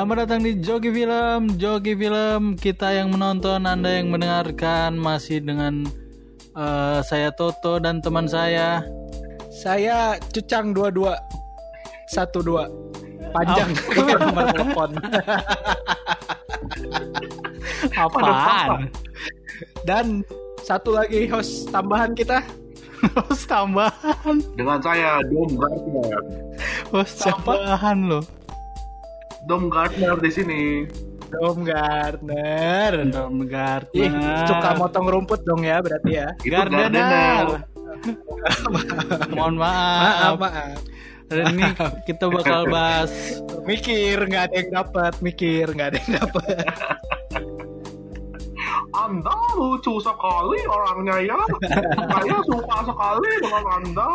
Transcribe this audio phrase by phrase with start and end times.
[0.00, 2.56] Selamat datang di Jogi Film, Jogi Film.
[2.56, 5.84] Kita yang menonton, Anda yang mendengarkan masih dengan
[6.56, 8.80] uh, saya Toto dan teman saya.
[9.52, 11.04] Saya Cucang 22
[12.16, 12.16] 12
[13.28, 13.68] panjang
[14.00, 14.16] oh.
[14.24, 14.90] nomor telepon.
[18.00, 18.88] Apaan?
[19.84, 20.24] Dan
[20.64, 22.40] satu lagi host tambahan kita.
[23.20, 24.40] host tambahan.
[24.56, 25.60] Dengan saya Dom.
[26.88, 28.39] Host tambahan loh.
[29.48, 30.62] Dom Gardner di sini.
[31.30, 33.06] Dom Gardner.
[33.08, 33.96] Dom Gardner.
[33.96, 34.10] Ih,
[34.44, 36.28] suka motong rumput dong ya berarti ya.
[36.42, 37.64] Itu Gardner.
[39.36, 40.02] Mohon maaf.
[40.02, 40.78] Maaf, maaf.
[41.30, 41.62] Dan ini
[42.10, 46.66] kita bakal bahas mikir nggak ada yang dapat, mikir nggak ada yang dapat.
[48.90, 51.38] Anda lucu sekali orangnya ya.
[52.10, 54.12] Saya suka sekali dengan Anda.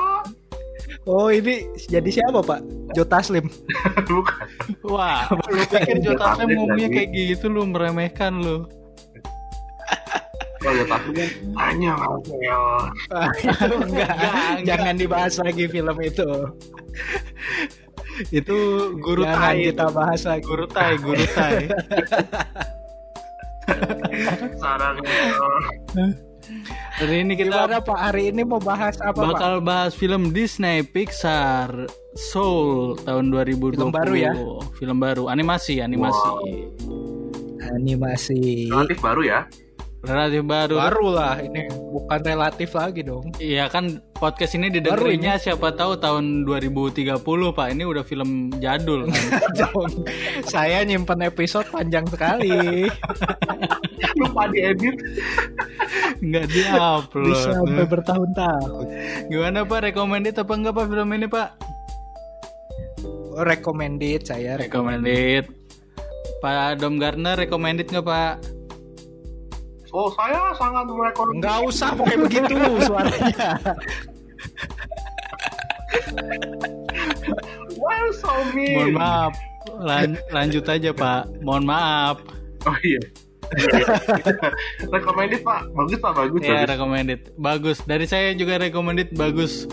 [1.08, 2.75] Oh ini jadi siapa Pak?
[2.96, 3.52] Jota Slim.
[4.10, 4.48] Bukan.
[4.88, 8.64] Wah, lu pikir Jota Slim ngomongnya kayak gitu lu meremehkan lu.
[10.66, 11.30] Oh ya tapi kan
[11.62, 12.64] hanya Marvel.
[13.14, 14.18] Ah, itu enggak,
[14.66, 16.26] jangan dibahas lagi film itu.
[18.34, 18.58] Itu
[18.98, 19.64] guru Jangan tai.
[19.70, 20.42] kita bahas lagi.
[20.48, 21.68] Guru tai, guru tai.
[24.62, 25.18] Sarannya
[26.96, 29.36] Dan ini kita Gimana Pak hari ini mau bahas apa Pak?
[29.36, 31.68] bakal bahas film Disney Pixar
[32.16, 33.76] Soul tahun 2020.
[33.76, 34.32] Film baru ya?
[34.80, 36.32] Film baru, animasi, animasi.
[37.68, 38.72] Animasi.
[38.72, 39.44] relatif baru ya.
[40.06, 40.76] Relatif baru.
[40.78, 43.34] Baru lah ini bukan relatif lagi dong.
[43.42, 47.68] Iya kan podcast ini Baru didengerinnya siapa tahu tahun 2030 Pak.
[47.74, 49.90] Ini udah film jadul kan.
[50.46, 52.86] Saya nyimpen episode panjang sekali.
[54.22, 54.96] Lupa diedit.
[56.22, 57.26] Nggak di-upload.
[57.34, 58.86] Bisa sampai bertahun-tahun.
[59.34, 59.80] Gimana Pak?
[59.90, 61.50] Recommended apa enggak Pak film ini Pak?
[63.42, 64.56] Recommended saya.
[64.62, 65.50] Recommended.
[66.40, 68.55] Pak Dom Garner recommended nggak Pak?
[69.96, 71.40] Oh saya sangat merekomendasikan.
[71.40, 73.48] Enggak usah pakai begitu suaranya.
[77.76, 78.76] Well, so mean.
[78.76, 79.34] Mohon maaf.
[79.76, 81.22] Lan- lanjut aja Pak.
[81.40, 82.18] Mohon maaf.
[82.66, 83.00] Oh iya.
[84.96, 86.42] Recommended pak, bagus pak, bagus.
[86.42, 86.70] Ya bagus.
[86.76, 87.20] recommended.
[87.38, 87.78] Bagus.
[87.86, 89.70] Dari saya juga recommended bagus.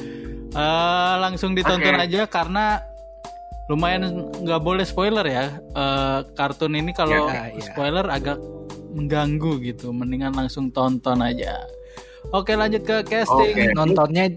[0.52, 2.04] Eh, langsung ditonton Oke.
[2.04, 2.84] aja karena
[3.66, 5.44] lumayan nggak boleh spoiler ya.
[5.56, 7.64] Eh, kartun ini kalau Ya, ya.
[7.64, 8.36] spoiler agak
[8.92, 9.90] mengganggu gitu.
[9.90, 11.64] Mendingan langsung tonton aja.
[12.30, 13.56] Oke lanjut ke casting.
[13.56, 13.74] Oke.
[13.74, 14.30] Nontonnya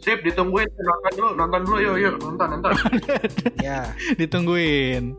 [0.00, 2.72] Sip, ditungguin nonton dulu, nonton dulu, yuk, yuk, nonton, nonton.
[3.68, 5.12] ya Ditungguin.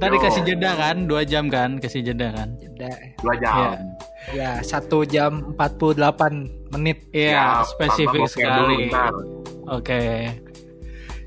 [0.00, 0.14] Ntar Yo.
[0.16, 2.56] dikasih jeda kan, dua jam kan, kasih jeda kan.
[2.56, 2.88] jeda.
[3.20, 3.76] Dua jam.
[4.32, 7.04] Ya, satu jam 48 menit.
[7.12, 8.88] Iya, Siap, spesifik sekali.
[9.68, 10.32] Oke.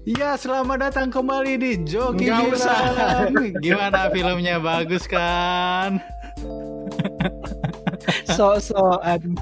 [0.09, 2.25] Ya, selamat datang kembali di Joki.
[3.65, 6.01] Gimana filmnya bagus kan?
[8.37, 9.35] So-soan.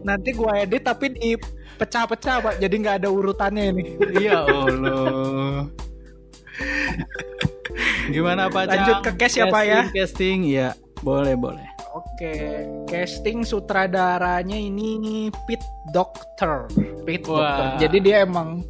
[0.00, 1.36] Nanti gua edit tapi di
[1.80, 3.84] pecah-pecah pak jadi nggak ada urutannya ini
[4.20, 5.64] Iya Allah.
[8.10, 8.62] Gimana Pak?
[8.68, 9.80] Lanjut ke cast ya, Pak, ya?
[9.88, 10.68] Casting, Casting, ya.
[11.00, 11.64] Boleh, boleh.
[11.90, 16.70] Oke, casting sutradaranya ini Pete Doctor.
[17.02, 17.38] Pete Wah.
[17.40, 17.66] Doctor.
[17.88, 18.62] Jadi dia emang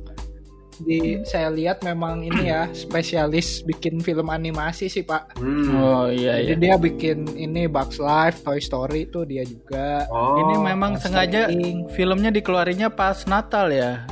[0.81, 5.37] di saya lihat memang ini ya spesialis bikin film animasi sih Pak.
[5.37, 5.71] Hmm.
[5.77, 6.57] Oh iya Jadi iya.
[6.57, 10.09] dia bikin ini Bugs Life, Toy Story itu dia juga.
[10.09, 11.93] Oh, Ini memang sengaja Inc.
[11.93, 14.05] filmnya dikeluarinnya pas Natal ya.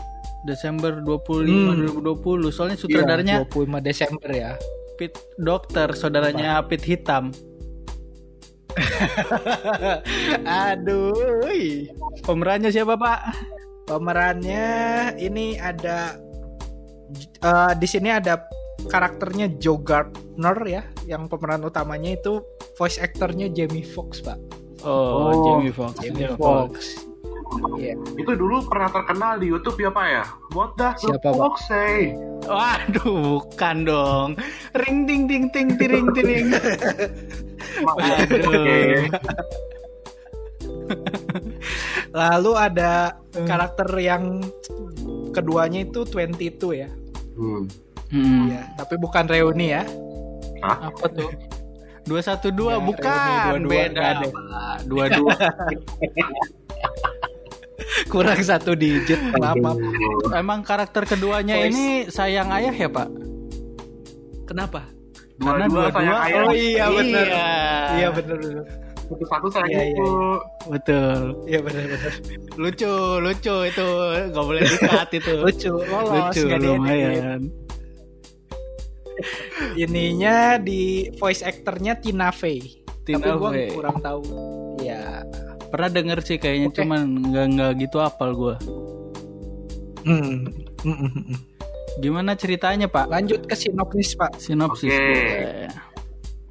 [0.47, 1.77] Desember 25 Hmm.
[1.99, 2.49] 2020.
[2.49, 4.53] Soalnya Iya, sutradaranya 25 Desember ya.
[4.95, 7.31] Pit Dokter, saudaranya Pit Hitam.
[10.47, 11.15] Aduh.
[12.23, 13.19] Pemerannya siapa, Pak?
[13.89, 14.67] Pemerannya
[15.17, 16.19] ini ada
[17.39, 18.45] eh, di sini ada
[18.87, 22.41] karakternya Joe Gardner ya, yang pemeran utamanya itu
[22.75, 24.39] voice actornya Jamie Foxx pak.
[24.81, 25.97] Oh, Oh, Jamie Foxx.
[26.01, 26.79] Jamie Foxx.
[27.81, 27.97] Iya.
[28.15, 30.25] itu dulu pernah terkenal di YouTube ya pak ya?
[30.53, 31.41] What does the Siapa, Pak?
[31.41, 32.13] fox say?
[32.45, 33.09] Waduh,
[33.41, 34.29] bukan dong.
[34.77, 36.53] Ring ting ting ting tiring tiring.
[37.89, 39.09] Aduh.
[42.13, 43.47] Lalu ada Hmm.
[43.47, 44.45] karakter yang
[45.33, 46.91] keduanya itu 22 ya.
[47.39, 47.63] Hmm.
[48.09, 48.51] Hmm.
[48.51, 49.87] Iya, tapi bukan reuni ya.
[50.65, 50.91] Hah?
[50.91, 51.31] Apa tuh?
[52.09, 53.13] 212 Ya, bukan
[53.47, 54.07] reuni 22 beda.
[54.27, 54.77] Pak.
[54.89, 55.29] 22.
[58.13, 59.21] Kurang satu digit.
[59.33, 59.77] Kenapa?
[60.35, 61.69] Emang karakter keduanya Voice.
[61.73, 63.09] ini sayang ayah ya, Pak?
[64.49, 64.89] Kenapa?
[65.39, 66.43] Karena Dua-dua dua-dua sayang ayah.
[66.43, 67.27] Oh iya benar.
[67.29, 67.49] Iya.
[67.95, 68.39] Iya benar
[69.09, 69.25] benar.
[69.25, 70.13] Satu-satu sayang Iya, iya, ibu.
[70.69, 71.19] Betul.
[71.49, 72.13] Iya benar benar.
[72.61, 72.93] Lucu,
[73.25, 73.89] lucu itu.
[74.31, 75.33] Gak boleh dikat itu.
[75.45, 77.43] Lucu, lolos lucu nggak lumayan.
[79.75, 82.79] ininya di voice actornya Tina Fey.
[83.03, 84.23] Tina Tapi gue kurang tahu.
[84.79, 85.27] Ya.
[85.69, 86.77] Pernah denger sih kayaknya Oke.
[86.81, 87.01] cuman
[87.33, 88.55] nggak nggak gitu apal gue.
[90.07, 90.47] Hmm.
[90.87, 91.39] Mm, mm, mm, mm.
[91.99, 93.11] Gimana ceritanya Pak?
[93.11, 94.39] Lanjut ke sinopsis Pak.
[94.39, 94.95] Sinopsis.
[94.95, 95.03] Oke.
[95.03, 95.67] boleh.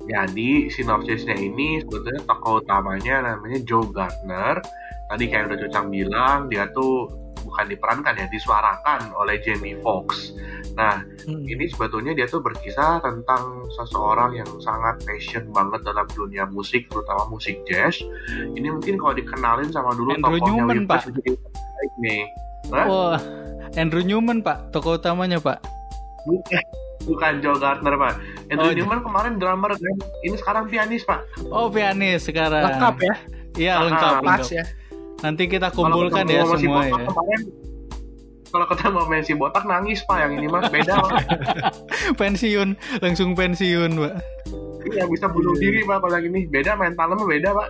[0.07, 4.63] Jadi sinopsisnya ini sebetulnya tokoh utamanya namanya Joe Gardner.
[5.07, 7.07] Tadi kayak udah Cocang bilang dia tuh
[7.44, 10.36] bukan diperankan ya, disuarakan oleh Jamie Foxx.
[10.75, 11.48] Nah, Hmm.
[11.48, 17.27] ini sebetulnya dia tuh berkisah tentang seseorang yang sangat passion banget dalam dunia musik, terutama
[17.31, 17.98] musik jazz.
[18.51, 21.01] Ini mungkin kalau dikenalin sama dulu Andrew tokohnya Newman, Pak.
[21.07, 22.24] baik nih.
[22.69, 23.19] Wah,
[23.74, 25.63] Andrew Newman Pak, tokoh utamanya Pak.
[26.27, 26.63] Bukan,
[27.04, 28.14] bukan Joe Gardner, Pak.
[28.48, 31.28] Andrew Oh, Newman kemarin drummer kan, ini sekarang pianis, Pak.
[31.46, 32.64] Oh pianis sekarang.
[32.64, 33.16] Lengkap ya.
[33.56, 34.14] Iya Ah, lengkap.
[34.18, 34.50] Pas lengkap.
[34.54, 34.64] ya.
[35.20, 37.08] Nanti kita Kalau kumpulkan ketemu ya semua botak ya.
[37.08, 37.42] kemarin,
[38.48, 41.20] kalau ketemu sama si botak nangis pak yang ini mah beda pak
[42.22, 42.70] pensiun,
[43.00, 44.14] langsung pensiun Pak.
[44.88, 47.68] iya bisa bunuh diri pak kalau yang ini beda mentalnya mah beda pak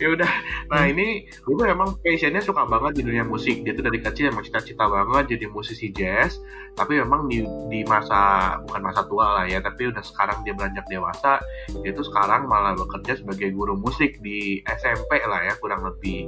[0.00, 0.32] ya udah.
[0.70, 3.62] Nah ini itu emang passionnya suka banget di dunia musik.
[3.62, 6.38] Dia tuh dari kecil emang cita-cita banget jadi musisi jazz.
[6.74, 10.82] Tapi memang di, di masa bukan masa tua lah ya tapi udah sekarang dia beranjak
[10.90, 11.38] dewasa
[11.86, 16.26] dia tuh sekarang malah bekerja sebagai guru musik di SMP lah ya kurang lebih.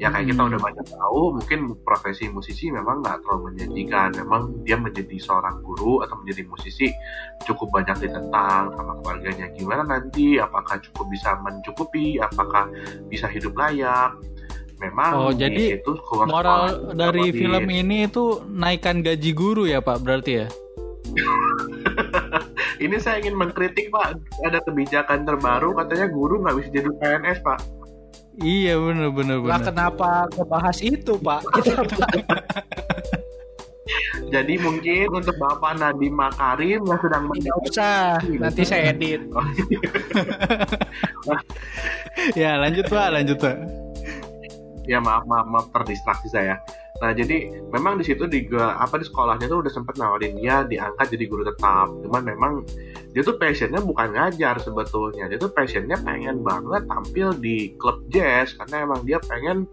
[0.00, 0.50] Ya kayak kita Hmm.
[0.50, 4.10] udah banyak tahu mungkin profesi musisi memang nggak terlalu menjanjikan.
[4.18, 6.90] Memang dia menjadi seorang guru atau menjadi musisi
[7.46, 9.46] cukup banyak ditentang sama keluarganya.
[9.54, 10.38] Gimana nanti?
[10.40, 12.18] Apakah cukup bisa mencukupi?
[12.18, 12.66] Apakah
[13.08, 14.12] bisa hidup layak
[14.82, 19.64] memang Oh, di jadi situ keluar Moral sekolah dari film ini itu naikkan gaji guru
[19.70, 20.48] ya Pak berarti ya?
[22.84, 27.60] ini saya ingin mengkritik pak ada kebijakan terbaru katanya guru nggak bisa jadi PNS pak
[28.40, 29.60] Iya bener Lah bener.
[29.60, 31.44] kenapa ngebahas itu Pak?
[31.52, 31.84] Kita
[34.30, 38.22] jadi mungkin untuk bapak Nadiem Makarim yang sedang tidak usah.
[38.22, 39.26] Nanti saya edit.
[42.38, 43.56] Ya lanjut Pak, lanjut Pak.
[44.86, 46.58] ya maaf maaf maaf terdistraksi saya
[47.02, 51.06] nah jadi memang di situ di apa di sekolahnya tuh udah sempet nawarin dia diangkat
[51.10, 52.52] jadi guru tetap cuman memang
[53.10, 58.54] dia tuh passionnya bukan ngajar sebetulnya dia tuh passionnya pengen banget tampil di klub jazz
[58.54, 59.66] karena emang dia pengen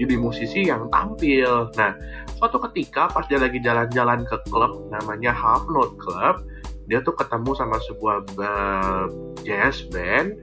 [0.00, 1.92] jadi musisi yang tampil nah
[2.40, 6.40] suatu ketika pas dia lagi jalan-jalan ke klub namanya Half Note Club
[6.88, 9.06] dia tuh ketemu sama sebuah uh,
[9.44, 10.40] jazz band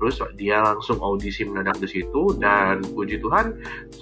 [0.00, 3.52] terus dia langsung audisi mendadak di situ dan puji Tuhan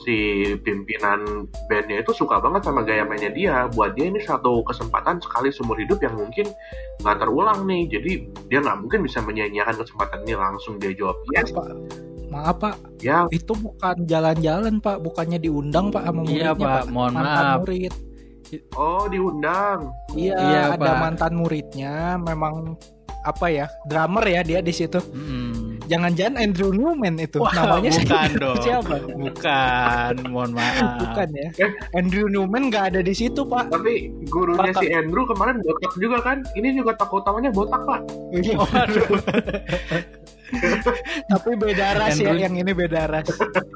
[0.07, 3.67] si pimpinan bandnya itu suka banget sama gaya mainnya dia.
[3.75, 6.55] Buat dia ini satu kesempatan sekali seumur hidup yang mungkin
[7.03, 7.91] nggak terulang nih.
[7.91, 11.51] Jadi dia nggak mungkin bisa menyanyiakan kesempatan ini langsung dia jawab yes.
[11.51, 12.07] Pak.
[12.29, 13.25] Maaf Pak, ya.
[13.33, 17.59] Itu bukan jalan-jalan Pak, bukannya diundang Pak sama Iya muridnya Pak, mohon mantan maaf.
[17.65, 17.93] murid.
[18.77, 19.81] oh diundang.
[20.13, 21.01] Iya, Iya, ada Pak.
[21.01, 22.77] mantan muridnya, memang
[23.25, 24.99] apa ya, drummer ya dia di situ.
[25.11, 25.81] Mm.
[25.89, 28.61] Jangan-jangan Andrew Newman itu Wah, namanya bukan dong.
[28.69, 28.95] Siapa?
[29.09, 31.01] Bukan, mohon maaf.
[31.01, 31.49] Bukan ya.
[31.65, 31.73] Eh.
[31.97, 33.73] Andrew Newman nggak ada di situ Pak.
[33.73, 34.85] tapi gurunya Batak.
[34.85, 38.01] si Andrew kemarin botak juga kan ini juga tokoh utamanya botak pak
[38.69, 39.09] Waduh.
[41.29, 43.29] Tapi beda ras ya, Andrew- yang ini beda ras.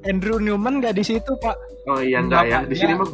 [0.09, 1.57] Andrew Newman nggak di situ Pak.
[1.91, 3.09] oh iya enggak ya di sini mah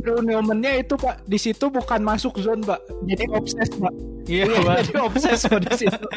[0.00, 2.80] Newman-nya itu Pak, di situ bukan masuk zone Pak.
[3.04, 3.92] Jadi obses Pak.
[4.24, 4.76] Iya, Iya, Pak.
[4.82, 6.06] jadi obses Pak di situ.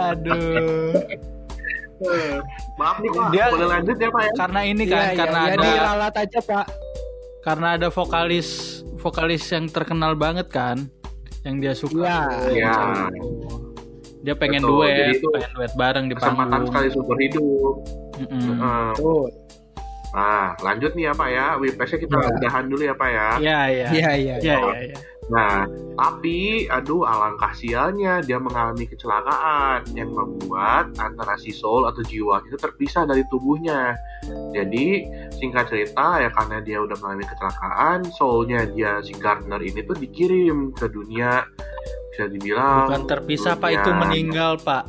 [0.00, 0.96] Aduh.
[2.74, 5.52] maaf nih pak Dia- boleh lanjut ya pak ya Karena ini kan, iya, karena ya,
[5.52, 6.66] ada diralat aja Pak.
[7.40, 8.48] karena ada vokalis
[8.96, 10.88] vokalis yang terkenal banget kan,
[11.42, 12.04] yang dia suka.
[12.04, 12.20] Iya.
[12.52, 12.74] Iya.
[14.20, 16.68] Dia pengen Betul, duet, jadi itu pengen duet bareng di kesempatan panggung.
[16.68, 17.74] sekali seumur hidup
[18.18, 18.44] Mm-mm.
[18.54, 19.24] Eh, Tuh.
[20.10, 21.46] Nah, lanjut nih ya Pak ya.
[21.56, 22.30] Wipesnya kita Iya.
[22.34, 23.28] udahan dulu ya Pak ya.
[23.36, 23.88] Iya, iya.
[23.88, 24.34] Iya, iya.
[24.36, 24.98] Iya, iya, iya.
[25.30, 25.62] Nah,
[25.94, 32.58] tapi aduh alangkah sialnya dia mengalami kecelakaan yang membuat antara si soul atau jiwa itu
[32.58, 33.94] terpisah dari tubuhnya.
[34.50, 39.94] Jadi singkat cerita ya karena dia udah mengalami kecelakaan, soulnya dia si Gardner ini tuh
[39.94, 41.46] dikirim ke dunia
[42.10, 44.84] bisa dibilang Bukan terpisah Pak, dunia- itu meninggal Pak.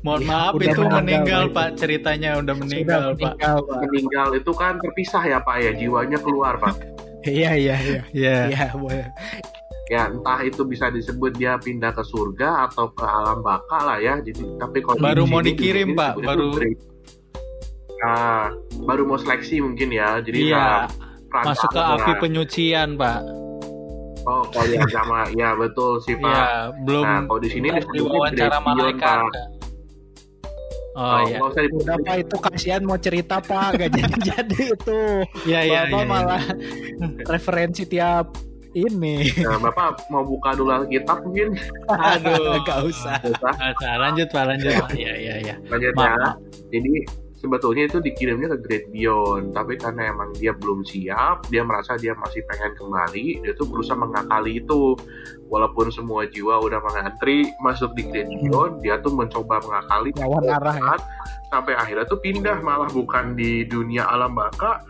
[0.00, 1.54] Mohon Iya, maaf itu meninggal, meninggal Pak.
[1.54, 3.16] Pak, ceritanya udah meninggal Sudah Pak.
[3.16, 3.78] meninggal, Pak.
[3.82, 6.74] meninggal itu kan terpisah ya Pak ya, jiwanya keluar Pak.
[7.24, 8.02] Iya, iya, iya.
[8.12, 8.36] Iya.
[8.48, 9.08] Iya, boleh.
[9.86, 14.16] ya entah itu bisa disebut dia pindah ke surga atau ke alam baka lah ya
[14.18, 16.20] jadi tapi kalau Baru mau dikirim, Pak.
[16.20, 16.56] Baru-
[17.96, 18.48] nah
[18.82, 20.88] baru mau seleksi mungkin ya jadi Iya,
[21.26, 23.20] nah, masuk ke api penyucian Pak.
[24.24, 26.48] oh kalau di agama ya betul sih pak Iya,
[26.82, 29.16] belum nah kalau di sini disebutnya Beyond, malaikat.
[29.20, 29.32] Pak.
[30.94, 31.42] Oh, iya.
[31.42, 35.02] usah disebut Udah Pak itu kasihan mau cerita Pak, gak jadi-jadi itu.
[35.42, 36.06] Iya, iya, Bapak iya.
[36.06, 36.42] malah
[37.26, 38.38] referensi tiap
[38.74, 39.26] ini.
[39.42, 41.58] Nah, Bapak mau buka dulu Alkitab mungkin?
[41.90, 42.58] Aduh.
[42.68, 43.18] Gak usah.
[43.22, 43.54] Susah.
[43.54, 44.90] Masa, lanjut pak lanjut pak.
[44.94, 45.54] Iya iya iya.
[45.70, 46.14] Lanjut ya.
[46.74, 46.94] Jadi
[47.44, 52.16] sebetulnya itu dikirimnya ke Great Beyond, tapi karena emang dia belum siap, dia merasa dia
[52.16, 54.96] masih pengen kembali, dia tuh berusaha mengakali itu.
[55.52, 60.76] Walaupun semua jiwa udah mengantri masuk di Great Beyond, dia tuh mencoba mengakali Lawan arah
[60.80, 60.96] ya.
[61.52, 64.80] sampai akhirnya tuh pindah malah bukan di dunia alam baka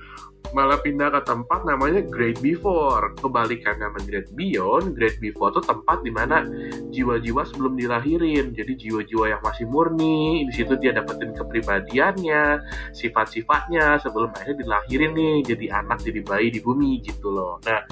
[0.54, 3.10] malah pindah ke tempat namanya Great Before.
[3.18, 6.46] Kebalikan nama Great Beyond Great Before tuh tempat di mana
[6.94, 8.54] jiwa-jiwa sebelum dilahirin.
[8.54, 12.62] Jadi jiwa-jiwa yang masih murni di situ dia dapetin kepribadiannya
[12.94, 17.58] sifat-sifatnya sebelum akhirnya dilahirin nih jadi anak jadi bayi di bumi gitu loh.
[17.66, 17.82] Nah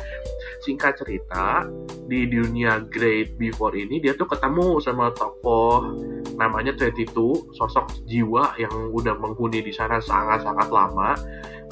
[0.62, 1.66] singkat cerita
[2.06, 5.98] di dunia Great Before ini dia tuh ketemu sama tokoh
[6.38, 11.18] namanya 22 sosok jiwa yang udah menghuni di sana sangat-sangat lama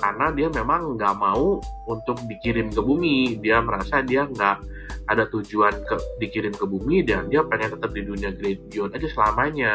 [0.00, 4.56] karena dia memang nggak mau untuk dikirim ke bumi dia merasa dia nggak
[5.06, 9.08] ada tujuan ke dikirim ke bumi dan dia pengen tetap di dunia Great Beyond aja
[9.08, 9.72] selamanya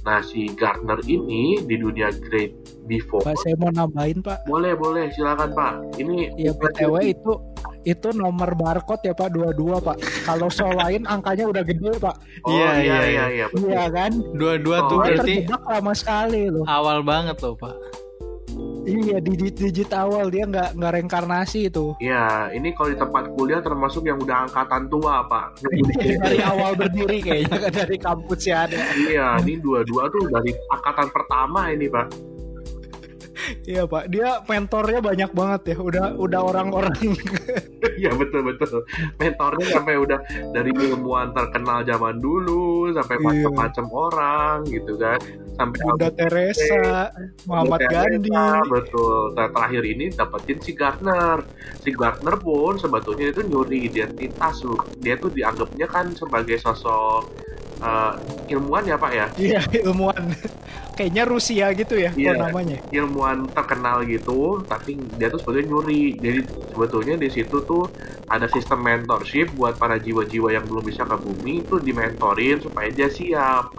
[0.00, 2.54] nah si Gardner ini di dunia Great
[2.86, 4.46] Before Pak saya mau nambahin Pak.
[4.46, 7.32] boleh boleh silakan pak ini Ya BTW itu
[7.82, 9.96] itu nomor barcode ya Pak 22 Pak.
[10.22, 12.20] Kalau soal lain angkanya udah gede Pak.
[12.44, 13.70] oh Iya, iya iya, iya iya betul.
[13.70, 14.12] Iya kan?
[14.36, 16.64] Dua-dua tuh Oh, Gua berarti terjebak lama sekali loh.
[16.68, 17.72] awal banget loh pak.
[18.88, 21.92] Iya digit-digit awal dia nggak nggak reinkarnasi itu.
[22.00, 25.60] Iya, ini kalau di tempat kuliah termasuk yang udah angkatan tua, Pak.
[26.18, 28.78] dari awal berdiri kayaknya dari kampus ya ada.
[28.96, 32.06] iya, ini dua-dua tuh dari angkatan pertama ini, Pak.
[33.64, 35.76] Iya Pak, dia mentornya banyak banget ya.
[35.80, 36.92] Udah udah orang-orang
[38.00, 38.84] Iya, betul-betul.
[39.16, 40.20] Mentornya sampai udah
[40.52, 43.24] dari ilmuwan terkenal zaman dulu, sampai Iya.
[43.24, 45.16] macam-macam orang gitu kan.
[45.58, 47.10] Sampai Bunda Teresa,
[47.50, 48.30] Muhammad Teresa, Gandhi.
[48.70, 49.34] Betul.
[49.34, 51.42] Nah, terakhir ini dapetin si Gardner.
[51.82, 54.62] Si Gardner pun sebetulnya itu nyuri identitas.
[54.62, 54.78] loh.
[55.02, 57.26] Dia tuh dianggapnya kan sebagai sosok
[57.82, 58.12] eh,
[58.54, 59.26] ilmuwan ya, Pak ya.
[59.34, 60.30] Iya ilmuwan.
[60.94, 62.78] Kayaknya Rusia gitu ya kalau namanya.
[62.90, 66.02] ilmuwan terkenal gitu, tapi dia tuh sebetulnya nyuri.
[66.18, 67.86] Jadi sebetulnya di situ tuh
[68.30, 73.10] ada sistem mentorship buat para jiwa-jiwa yang belum bisa ke bumi itu dimentorin supaya dia
[73.10, 73.74] siap.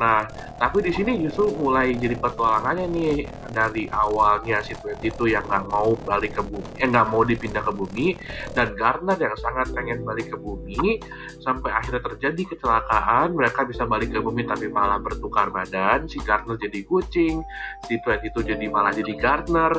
[0.00, 0.24] Nah,
[0.56, 5.92] tapi di sini justru mulai jadi petualangannya nih dari awalnya si 22 yang nggak mau
[6.08, 8.16] balik ke bumi, eh nggak mau dipindah ke bumi,
[8.56, 10.96] dan Gardner yang sangat pengen balik ke bumi,
[11.44, 16.56] sampai akhirnya terjadi kecelakaan, mereka bisa balik ke bumi tapi malah bertukar badan, si Gardner
[16.56, 17.44] jadi kucing,
[17.84, 19.72] si 22 jadi malah jadi Gardner.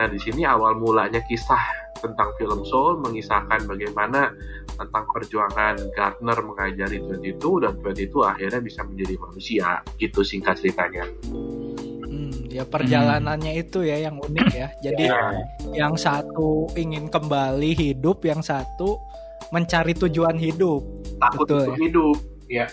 [0.00, 4.32] Nah di sini awal mulanya kisah tentang film Soul mengisahkan bagaimana
[4.76, 9.68] tentang perjuangan Gardner mengajari 22 dan 22 akhirnya bisa menjadi manusia.
[9.96, 11.04] Gitu singkat ceritanya.
[11.26, 14.68] Hmm, ya perjalanannya itu ya yang unik ya.
[14.84, 15.32] Jadi Ya,
[15.74, 18.98] yang satu ingin kembali hidup, yang satu
[19.54, 20.82] mencari tujuan hidup.
[21.16, 22.16] takut Betul, untuk hidup.
[22.46, 22.66] Ya.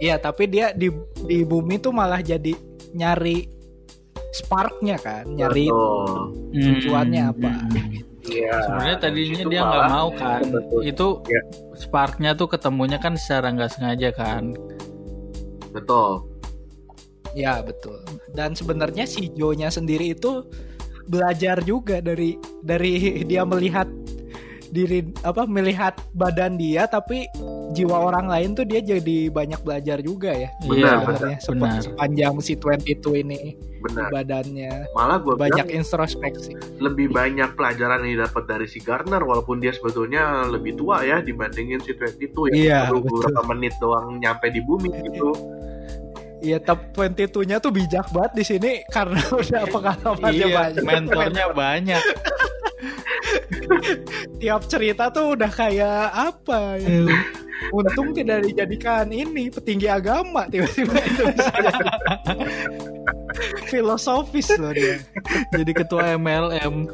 [0.00, 0.88] Iya, tapi dia di
[1.28, 2.56] di bumi tuh malah jadi
[2.96, 3.44] nyari
[4.32, 6.16] sparknya kan, nyari Betul.
[6.56, 7.52] tujuannya apa.
[8.28, 8.52] Iya.
[8.68, 10.42] Sebenarnya tadinya Itu dia nggak mau kan.
[10.44, 10.80] Betul.
[10.84, 11.40] Itu Ya.
[11.72, 14.52] sparknya tuh ketemunya kan secara nggak sengaja kan.
[15.72, 16.28] Betul.
[17.32, 18.02] Ya betul.
[18.34, 20.44] Dan sebenarnya si Joe-nya sendiri itu
[21.06, 23.86] belajar juga dari dari dia melihat
[24.70, 27.26] diri apa melihat badan dia tapi
[27.70, 31.82] jiwa orang lain tuh dia jadi banyak belajar juga ya Benar, Iya, sebenarnya benar.
[31.82, 33.40] sepanjang si 22 ini
[33.80, 34.08] Benar.
[34.10, 39.70] badannya Malah gue banyak introspeksi lebih banyak pelajaran yang didapat dari si Gardner walaupun dia
[39.70, 43.10] sebetulnya lebih tua ya dibandingin si 22 yang Iya, baru betul.
[43.16, 45.30] beberapa menit doang nyampe di bumi gitu.
[46.40, 50.82] Iya, tapi 22-nya tuh bijak banget di sini karena udah pengalamannya Iya, banyak.
[50.82, 52.00] mentornya banyak.
[54.40, 57.04] Tiap cerita tuh udah kayak apa ya?
[57.70, 61.24] Untung tidak dijadikan ini petinggi agama tiba-tiba itu
[63.68, 64.98] filosofis loh dia.
[65.52, 66.88] Jadi ketua MLM.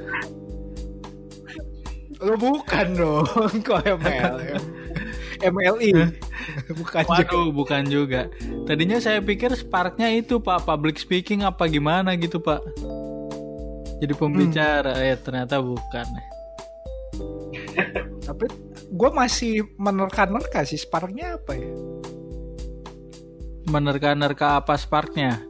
[2.21, 3.29] Lo bukan dong,
[3.67, 4.59] kok ML
[5.45, 5.91] MLI
[6.73, 7.25] bukan juga.
[7.29, 8.21] Waduh, bukan juga.
[8.65, 12.63] Tadinya saya pikir sparknya itu Pak public speaking apa gimana gitu Pak.
[13.97, 16.07] Jadi pembicara, eh ternyata bukan.
[18.27, 18.45] Tapi
[18.87, 21.71] gue masih menerka-nerka sih sparknya apa ya?
[23.67, 25.41] Menerka-nerka apa sparknya?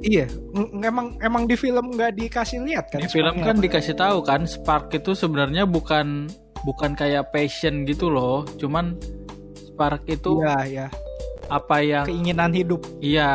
[0.00, 3.00] Iya, ng- emang emang di film nggak dikasih lihat kan?
[3.00, 3.62] Di film kan apa?
[3.62, 6.26] dikasih tahu kan spark itu sebenarnya bukan
[6.64, 8.96] bukan kayak passion gitu loh, cuman
[9.54, 10.86] spark itu Iya, iya.
[11.48, 12.84] apa yang Keinginan hidup.
[13.00, 13.28] iya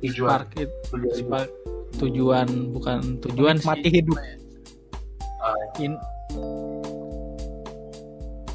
[0.00, 1.50] spark itu spark
[1.98, 4.00] tujuan bukan tujuan mati sih.
[4.02, 4.18] hidup.
[5.78, 6.02] In-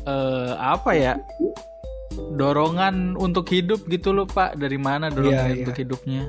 [0.03, 1.13] eh, apa ya
[2.35, 6.23] dorongan untuk hidup gitu loh pak dari mana dorongan Iya, untuk hidupnya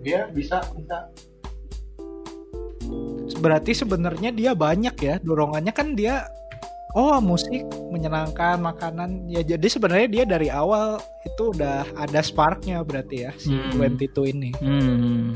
[0.00, 1.12] Dia bisa bisa.
[3.36, 6.24] Berarti sebenarnya dia banyak ya dorongannya kan dia
[6.92, 13.16] oh musik menyenangkan makanan ya jadi sebenarnya dia dari awal itu udah ada sparknya berarti
[13.24, 13.76] ya si Hmm.
[13.76, 14.50] 22 ini.
[14.58, 15.30] hmm.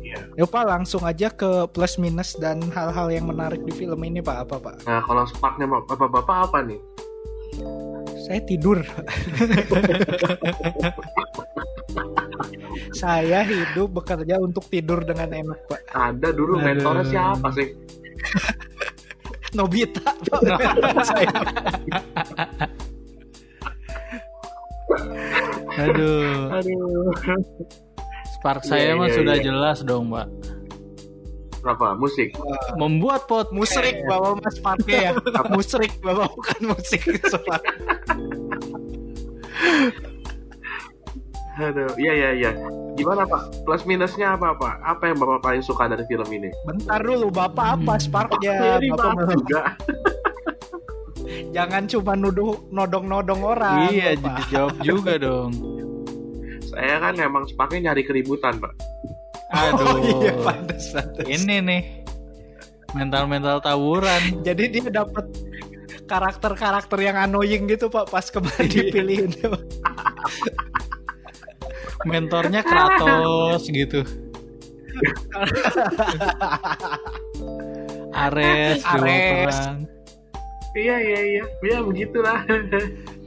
[0.00, 0.20] Iya.
[0.34, 4.48] Ya Pak langsung aja ke plus minus dan hal-hal yang menarik di film ini Pak
[4.48, 4.76] apa Pak?
[4.84, 6.80] Nah kalau sparknya bapak-bapak apa nih?
[8.20, 8.78] Saya tidur.
[12.92, 15.80] Saya hidup bekerja untuk tidur dengan enak Pak.
[15.90, 16.64] Ada dulu Aduh.
[16.64, 17.68] mentornya siapa sih?
[19.54, 20.10] Nobita
[25.80, 27.14] aduh Aduh.
[28.38, 29.44] spark saya mah iya, sudah iya.
[29.46, 30.26] jelas dong pak
[31.60, 31.92] Berapa?
[31.92, 32.32] Musik.
[32.80, 35.12] membuat pot musrik bawa Mas Parke ya.
[35.52, 37.04] musrik bawa bukan musik.
[41.52, 42.50] Aduh, iya iya iya.
[42.92, 43.64] Gimana Pak?
[43.64, 44.74] Plus minusnya apa Pak?
[44.82, 46.50] Apa yang Bapak paling suka dari film ini?
[46.62, 48.78] Bentar dulu Bapak apa sparknya?
[48.78, 49.62] Ini Bapak Pak belum- juga.
[51.50, 53.86] jangan cuma nuduh nodong-nodong orang.
[53.88, 54.18] iya Bapak.
[54.18, 55.50] jadi jawab juga dong
[56.64, 58.74] Saya kan emang sepaknya nyari keributan Pak.
[59.48, 61.26] aduh Oh, iya pantas, pantas.
[61.26, 61.82] ini nih
[62.92, 65.26] mental-mental tawuran Jadi dia dapat
[66.04, 69.30] karakter-karakter yang annoying gitu Pak pas kemarin dipilihin.
[72.08, 74.04] mentornya Kratos gitu
[78.10, 79.56] Ares Ares.
[79.56, 79.78] perang.
[80.76, 81.44] Iya iya iya.
[81.66, 82.46] Ya begitulah.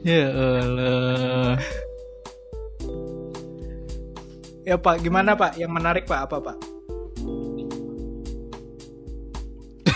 [0.03, 1.59] ya Allah
[4.63, 5.59] ya Pak, gimana Pak?
[5.59, 6.57] Yang menarik Pak apa Pak?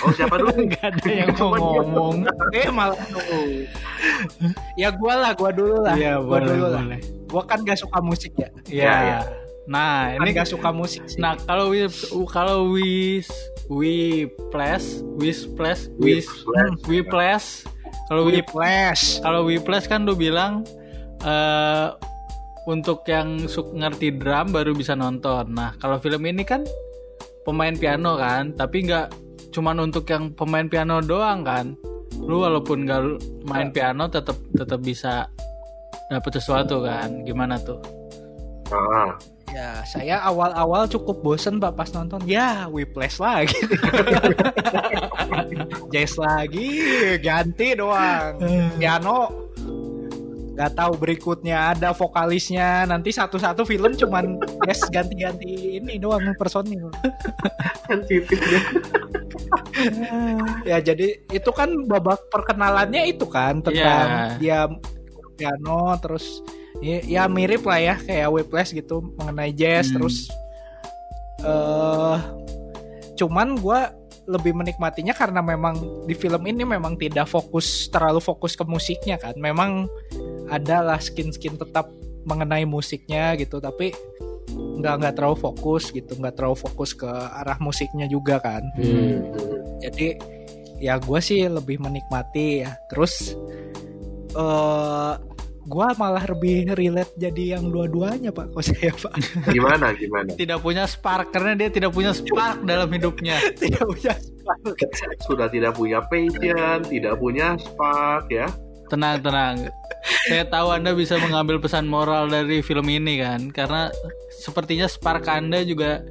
[0.03, 0.51] Oh siapa dulu?
[0.69, 2.15] nggak ada yang mau ngomong
[2.53, 2.97] Eh malah
[4.77, 5.95] Ya gua lah, gua dulu lah.
[5.97, 6.81] Iya gua boleh dulu lah.
[6.83, 8.49] boleh Gua kan gak suka musik ya.
[8.71, 9.19] ya, ya.
[9.67, 11.19] nah Kan ini gak suka musik sih.
[11.19, 11.83] nah kalau we
[12.31, 13.19] kalau we
[13.67, 16.23] we plus we plus we
[16.87, 17.67] we plus
[18.07, 19.19] kalau we Whiplash.
[19.19, 20.63] kalau we plus kan lu bilang
[21.27, 21.91] eh
[22.67, 25.55] untuk yang suk ngerti drum baru bisa nonton.
[25.55, 26.67] Nah, kalau film ini kan
[27.47, 29.07] pemain piano kan, tapi nggak
[29.57, 31.73] cuman untuk yang pemain piano doang kan.
[32.21, 33.01] Lu walaupun nggak
[33.49, 35.25] main piano tetap tetap bisa
[36.13, 37.25] dapet sesuatu kan.
[37.25, 37.81] Gimana tuh?
[38.69, 39.17] Ah,
[39.47, 42.19] Ya, saya awal-awal cukup bosen Pak pas nonton.
[42.27, 43.55] Ya, Whiplash lagi.
[45.95, 46.67] Jazz lagi,
[47.23, 48.37] ganti doang.
[48.75, 49.47] Piano
[50.57, 56.89] nggak tahu berikutnya ada vokalisnya nanti satu-satu film cuman yes ganti-ganti ini doang personil.
[60.65, 64.37] Ya jadi itu kan babak perkenalannya itu kan tentang Iya.
[64.41, 64.59] dia
[65.37, 66.41] piano terus
[66.81, 70.01] ya, ya mirip lah ya kayak Whiplash gitu mengenai jazz Hmm.
[70.01, 70.17] terus
[71.45, 72.17] eh
[73.17, 73.93] cuman gua
[74.27, 79.33] lebih menikmatinya karena memang di film ini memang tidak fokus terlalu fokus ke musiknya kan
[79.39, 79.87] memang
[80.51, 81.87] adalah skin-skin tetap
[82.27, 83.95] mengenai musiknya gitu tapi
[84.77, 89.21] nggak nggak terlalu fokus gitu nggak terlalu fokus ke arah musiknya juga kan Hmm.
[89.81, 90.17] jadi
[90.77, 93.33] ya gue sih lebih menikmati ya terus
[94.37, 95.13] eh
[95.67, 99.13] gue malah lebih relate jadi yang dua-duanya pak kok saya pak
[99.51, 100.31] Gimana gimana?
[100.31, 103.35] Tidak punya spark karena dia tidak punya spark dalam hidupnya.
[103.61, 104.79] tidak punya spark.
[105.27, 108.47] Sudah tidak punya passion, tidak punya spark ya.
[108.87, 109.55] Tenang, tenang.
[110.31, 113.91] Saya tahu Anda bisa mengambil pesan moral dari film ini kan, karena
[114.31, 116.03] sepertinya spark Anda juga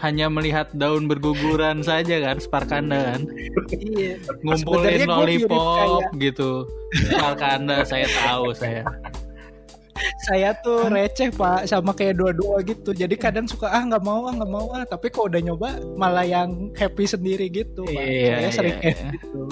[0.00, 3.20] hanya melihat daun berguguran saja kan, spark Anda kan,
[3.76, 4.16] iya
[4.46, 6.64] ngumpulin Sebenarnya lollipop gitu.
[7.12, 8.86] Spark Anda saya tahu saya.
[10.26, 14.34] Saya tuh receh pak sama kayak dua-dua gitu jadi kadang suka ah nggak mau ah
[14.34, 18.50] nggak mau ah tapi kok udah nyoba malah yang happy sendiri gitu pak Iya, saya
[18.52, 19.10] sering iya, kayak iya.
[19.16, 19.42] gitu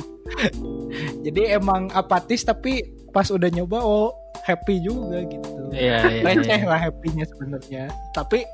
[1.26, 4.12] jadi emang apatis tapi pas udah nyoba oh
[4.44, 6.22] happy juga gitu Iya, iya.
[6.22, 6.68] receh iya.
[6.70, 8.46] lah happy-nya sebenarnya tapi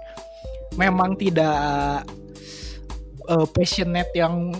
[0.81, 2.07] memang tidak
[3.29, 4.57] eh, passionate yang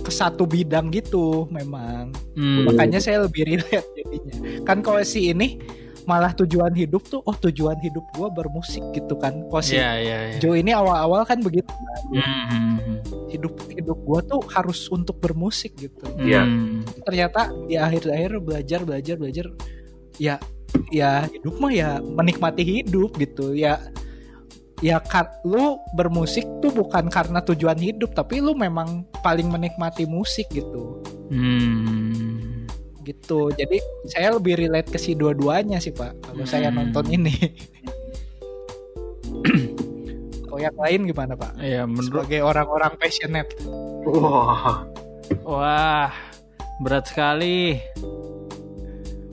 [0.00, 2.64] ke satu bidang gitu memang Hmm.
[2.64, 5.60] makanya saya lebih relate jadinya kan kalau si ini
[6.10, 10.16] malah tujuan hidup tuh oh tujuan hidup gua bermusik gitu kan kalau si Iya, iya,
[10.26, 10.38] iya.
[10.38, 11.70] Joe ini awal-awal kan begitu
[12.10, 12.98] Hmm, hmm, hmm.
[13.30, 16.42] hidup hidup gua tuh harus untuk bermusik gitu Iya.
[16.42, 16.82] Hmm.
[17.06, 19.46] ternyata di akhir-akhir belajar belajar belajar
[20.18, 20.34] ya
[20.90, 23.78] ya hidup mah ya menikmati hidup gitu ya
[24.80, 30.50] ya kar- lu bermusik tuh bukan karena tujuan hidup tapi lu memang paling menikmati musik
[30.50, 30.98] gitu
[31.30, 32.59] Hmm.
[33.02, 36.86] Gitu jadi saya lebih relate ke si dua-duanya sih pak kalau saya Hmm.
[36.86, 37.32] nonton ini
[40.44, 43.50] kalau yang lain gimana pak Ya menurut sebagai orang-orang passionate
[44.00, 44.80] Wah,
[45.44, 46.08] Wah,
[46.80, 47.76] berat sekali.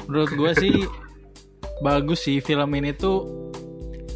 [0.06, 0.75] Menurut gue sih
[1.86, 3.23] bagus sih film ini tuh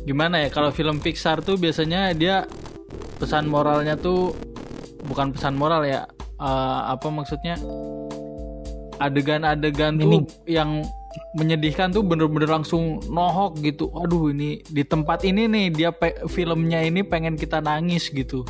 [0.03, 0.47] gimana ya?
[0.51, 2.43] Kalau film Pixar tuh biasanya dia
[3.15, 4.35] pesan moralnya tuh
[5.01, 6.03] bukan pesan moral ya.
[6.35, 7.55] eh, apa maksudnya?
[9.01, 10.85] Adegan-adegan tuh yang
[11.35, 13.89] menyedihkan tuh bener-bener langsung nohok gitu.
[13.97, 18.45] Aduh ini di tempat ini nih dia pe- filmnya ini pengen kita nangis gitu.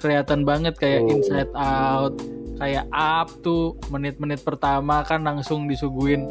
[0.00, 1.12] Kelihatan banget kayak Oh.
[1.12, 2.14] Inside Out,
[2.56, 6.24] kayak Up tuh menit-menit pertama kan langsung disuguhin.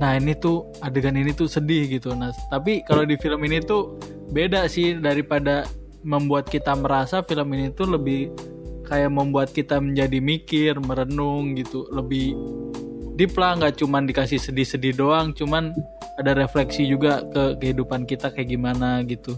[0.00, 2.14] Nah ini tuh adegan ini tuh sedih gitu.
[2.14, 3.98] Nah tapi kalau di film ini tuh
[4.30, 5.66] beda sih daripada
[6.00, 8.32] membuat kita merasa film ini tuh lebih
[8.88, 12.34] kayak membuat kita menjadi mikir, merenung gitu, lebih
[13.20, 15.76] deep lah nggak cuman dikasih sedih-sedih doang, cuman
[16.16, 19.36] ada refleksi juga ke kehidupan kita kayak gimana gitu.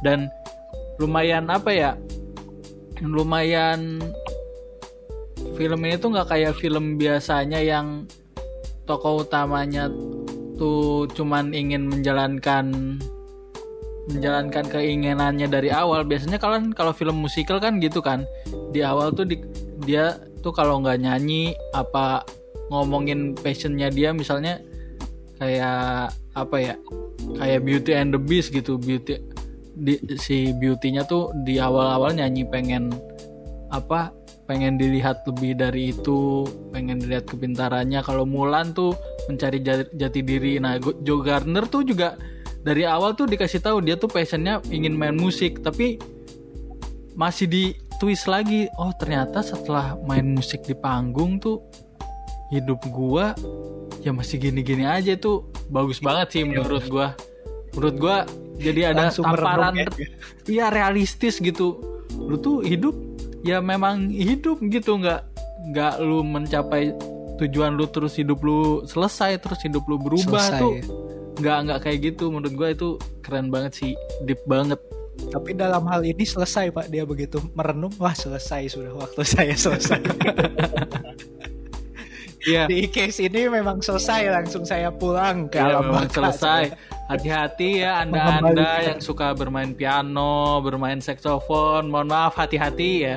[0.00, 0.32] Dan
[0.96, 1.92] lumayan apa ya?
[3.04, 4.00] Lumayan
[5.60, 8.08] film ini tuh nggak kayak film biasanya yang
[8.88, 9.92] tokoh utamanya
[10.56, 12.96] tuh cuman ingin menjalankan
[14.08, 18.24] menjalankan keinginannya dari awal biasanya kalian kalau film musikal kan gitu kan
[18.72, 19.44] di awal tuh di-
[19.84, 22.24] dia tuh kalau nggak nyanyi apa
[22.68, 24.60] ngomongin passionnya dia misalnya
[25.38, 26.74] kayak apa ya
[27.38, 28.76] kayak Beauty and the Beast gitu.
[28.76, 29.18] Beauty
[29.78, 32.90] di, si Beauty-nya tuh di awal-awal nyanyi pengen
[33.70, 34.10] apa
[34.48, 38.00] pengen dilihat lebih dari itu pengen dilihat kepintarannya.
[38.02, 38.96] Kalau Mulan tuh
[39.28, 40.56] mencari ja- jati diri.
[40.58, 42.16] Nah Joe Gardner tuh juga
[42.64, 46.00] dari awal tuh dikasih tahu dia tuh passionnya ingin main musik tapi
[47.14, 47.64] masih di
[48.00, 48.66] twist lagi.
[48.80, 51.62] Oh ternyata setelah main musik di panggung tuh
[52.48, 53.36] hidup gua
[54.00, 55.44] ya masih gini-gini aja tuh.
[55.68, 57.12] Bagus banget sih menurut gua.
[57.76, 58.16] Menurut gua
[58.58, 59.86] jadi ada Langsung tamparan ya.
[60.48, 61.78] iya realistis gitu.
[62.16, 62.96] Lu tuh hidup
[63.44, 64.98] ya memang hidup gitu.
[64.98, 65.28] Nggak
[65.74, 66.96] nggak lu mencapai
[67.38, 70.72] tujuan lu terus hidup lu selesai terus hidup lu berubah Selesai, tuh.
[70.74, 70.82] Ya.
[71.38, 72.24] nggak nggak kayak gitu.
[72.32, 72.88] Menurut gua itu
[73.22, 73.92] keren banget sih.
[74.24, 74.80] Deep banget.
[75.18, 76.88] Tapi dalam hal ini selesai pak.
[76.88, 79.98] Dia begitu merenung wah selesai sudah waktu saya selesai
[82.44, 86.62] iya di case ini memang selesai langsung saya pulang ke Iya, alam memang selesai.
[87.08, 88.84] Hati-hati ya anda-anda Mengembalikan.
[88.84, 91.88] yang suka bermain piano, bermain saksofon.
[91.88, 93.14] Mohon maaf hati-hati ya.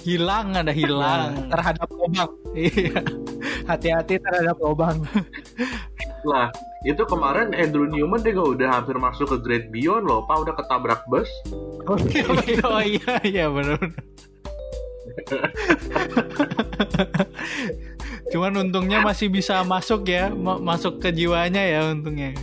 [0.00, 1.46] Hilang ada Ya, hilang.
[1.46, 2.98] terhadap lubang Iya.
[3.62, 4.96] hati-hati terhadap lubang
[6.22, 6.50] lah
[6.82, 11.00] itu kemarin Andrew Newman juga udah hampir masuk ke Great Beyond loh, Pak udah ketabrak
[11.06, 11.28] bus.
[11.86, 13.78] oh iya iya benar.
[18.30, 22.34] Cuman untungnya masih bisa masuk ya, ma- masuk ke jiwanya ya untungnya.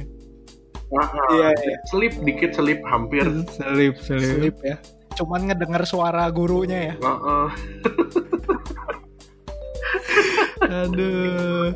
[1.33, 1.77] Iya, iya.
[1.91, 3.23] Selip dikit selip hampir.
[3.55, 4.35] Selip, selip.
[4.39, 4.77] Slip ya
[5.17, 7.47] cuman ngedenger suara gurunya ya Heeh.
[10.85, 11.73] Aduh.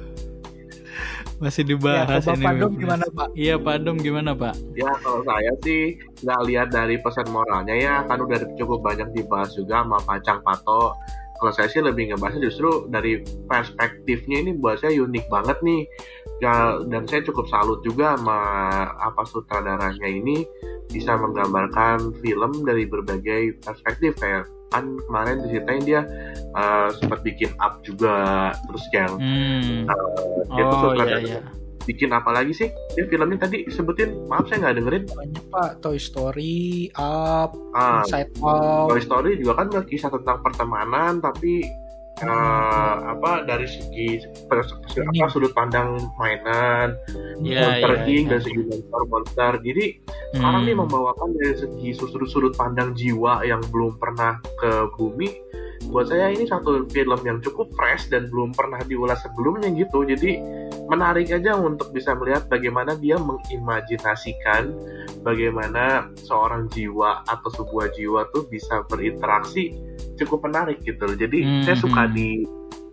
[1.41, 2.45] Masih ya dibahas ke ini.
[2.45, 4.53] Bapak Dom gimana pak Iya Pak Dom gimana Pak?
[4.77, 9.49] Ya kalau saya sih nggak lihat dari pesan moralnya ya kan udah cukup banyak dibahas
[9.57, 10.93] juga sama Pacang Pato.
[11.41, 15.81] Kalau saya sih lebih ngebahasnya justru dari perspektifnya ini buat saya unik banget nih.
[16.37, 18.37] Ya, dan saya cukup salut juga sama
[19.01, 20.45] apa sutradaranya ini
[20.89, 26.01] bisa menggambarkan film dari berbagai perspektif kayak kan kemarin diceritain dia
[26.55, 29.85] eh, sempat bikin up juga terus yang Hmm.
[30.55, 31.41] dia tuh Oh iya sutradara iya.
[31.83, 32.69] Bikin apa lagi sih?
[32.93, 35.03] Dia filmnya tadi sebutin maaf saya nggak dengerin.
[35.11, 35.69] Banyak pak.
[35.81, 38.93] Toy Story Up ah Inside Out.
[38.93, 41.65] Toy Story juga kan udah kisah tentang pertemanan tapi
[42.21, 46.93] eh, apa dari segi apa sudut pandang mainan
[47.41, 47.91] Iya monster.
[48.05, 48.29] Inc iya.
[48.29, 49.51] dan segi monster monster.
[49.65, 49.85] Jadi
[50.37, 50.69] sekarang Hmm.
[50.69, 55.29] nih membawakan dari segi sudut sudut pandang jiwa yang belum pernah ke bumi
[55.89, 60.05] buat saya ini satu film yang cukup fresh dan belum pernah diulas sebelumnya gitu.
[60.05, 60.37] Jadi
[60.89, 64.73] menarik aja untuk bisa melihat bagaimana dia mengimajinasikan
[65.21, 69.75] bagaimana seorang jiwa atau sebuah jiwa tuh bisa berinteraksi
[70.17, 71.17] cukup menarik gitu loh.
[71.17, 72.13] jadi Hmm, saya suka hmm.
[72.13, 72.27] di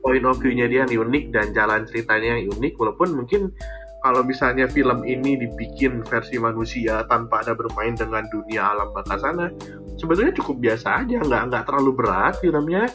[0.04, 3.50] point of view-nya dia yang unik dan jalan ceritanya yang unik walaupun mungkin
[3.98, 9.50] kalau misalnya film ini dibikin versi manusia tanpa ada bermain dengan dunia alam baka sana
[9.98, 12.86] sebetulnya cukup biasa aja nggak nggak terlalu berat filmnya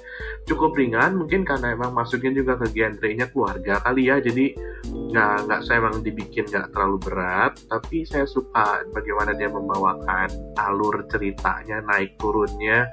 [0.47, 4.55] cukup ringan mungkin karena emang masuknya juga ke genrenya keluarga kali ya jadi
[4.87, 11.03] nggak nggak saya emang dibikin nggak terlalu berat tapi saya suka bagaimana dia membawakan alur
[11.11, 12.87] ceritanya naik turunnya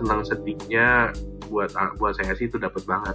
[0.00, 1.12] senang sedihnya
[1.52, 3.14] buat buat saya sih itu dapat banget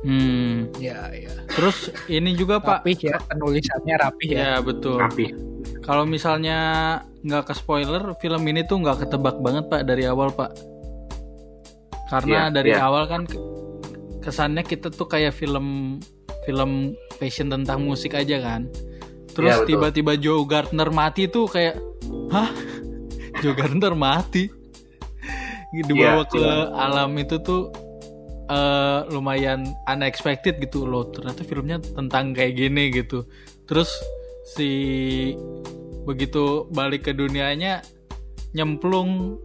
[0.00, 0.72] Hmm.
[0.80, 1.28] Ya, ya.
[1.52, 2.88] Terus ini juga Pak.
[2.88, 4.40] Rapih ya, penulisannya rapih ya.
[4.40, 4.96] Ya betul.
[4.96, 5.36] Tapi
[5.84, 6.60] Kalau misalnya
[7.20, 10.50] nggak ke spoiler, film ini tuh nggak ketebak banget Pak dari awal Pak.
[12.08, 12.82] Karena Iya, dari iya.
[12.82, 13.38] awal kan ke-
[14.20, 15.98] kesannya kita tuh kayak film
[16.42, 18.66] film fashion tentang musik aja kan.
[19.30, 19.68] Terus Iya, betul.
[19.68, 21.76] tiba-tiba Joe Gardner mati tuh kayak,
[22.32, 22.50] hah?
[23.44, 24.48] Joe Gardner mati?
[25.70, 26.42] Dibawa Iya, ke
[26.74, 27.70] alam itu tuh
[28.50, 31.06] eh, lumayan unexpected gitu loh.
[31.14, 33.22] Ternyata filmnya tentang kayak gini gitu.
[33.70, 33.94] Terus
[34.42, 34.66] si
[36.08, 37.84] begitu balik ke dunianya
[38.56, 39.38] nyemplung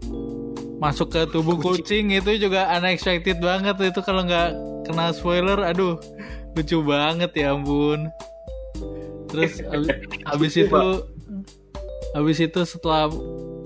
[0.81, 2.11] masuk ke tubuh kucing.
[2.11, 3.75] itu juga unexpected banget.
[3.93, 4.49] Itu kalau nggak
[4.85, 5.97] kena spoiler aduh
[6.55, 8.09] lucu banget ya ampun.
[9.31, 10.83] Terus abis, abis itu
[12.15, 13.11] abis itu setelah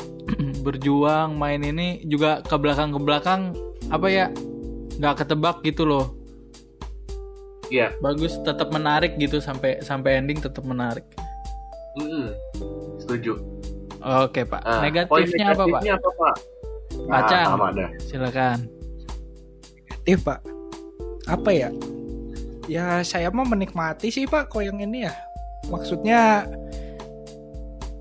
[0.66, 3.42] berjuang main ini juga ke belakang ke belakang
[3.90, 4.26] apa ya
[5.00, 6.16] nggak ketebak gitu loh.
[7.70, 7.94] Iya.
[8.02, 11.06] bagus tetap menarik gitu sampai sampai ending tetap menarik
[12.00, 12.28] Mm-mm.
[12.98, 13.34] Setuju.
[14.00, 16.36] oke pak Ah, poin negatifnya apa pak negatifnya apa Pak?
[17.06, 17.46] Ah, Acan.
[17.48, 17.90] sama dah.
[18.02, 18.58] silakan
[20.00, 20.40] Negatif pak.
[21.28, 21.70] Apa ya?
[22.66, 25.14] Ya saya mau menikmati sih pak kok yang ini ya.
[25.68, 26.48] Maksudnya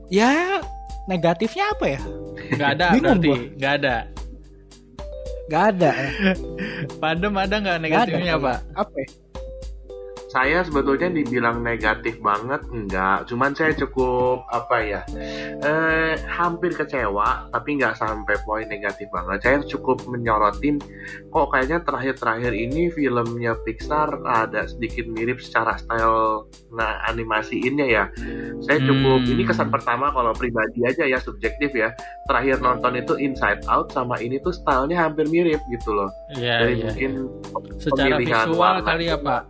[0.08, 0.62] ya
[1.04, 2.00] negatifnya apa ya?
[2.48, 3.38] nggak ada Bingung berarti gua.
[3.58, 3.94] nggak ada
[5.48, 5.92] Gak ada.
[7.00, 8.42] padem ada nggak ada, negatifnya Pak.
[8.44, 8.96] pak Apa?
[8.96, 9.06] ya?
[10.28, 15.00] Saya sebetulnya dibilang negatif banget enggak, cuman saya cukup apa ya,
[15.64, 19.40] eh, hampir kecewa, tapi nggak sampai poin negatif banget.
[19.40, 20.76] Saya cukup menyorotin,
[21.32, 26.44] kok kayaknya terakhir-terakhir ini filmnya Pixar ada sedikit mirip secara style
[26.76, 28.04] nah animasiinnya ya.
[28.60, 29.32] Saya cukup, Hmm.
[29.32, 31.96] ini kesan pertama kalau pribadi aja ya subjektif ya.
[32.28, 36.12] Terakhir nonton itu Inside Out sama ini tuh stylenya hampir mirip gitu loh.
[36.36, 37.10] Iya Dari iya mungkin
[37.80, 39.42] secara pemilihan visual warna kali ya pak